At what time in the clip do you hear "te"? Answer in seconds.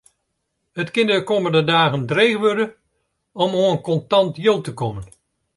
4.65-4.73